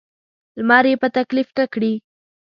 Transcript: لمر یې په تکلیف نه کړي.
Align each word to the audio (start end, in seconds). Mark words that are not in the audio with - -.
لمر 0.59 0.85
یې 0.89 0.95
په 1.01 1.07
تکلیف 1.17 1.49
نه 1.57 1.65
کړي. 1.73 1.93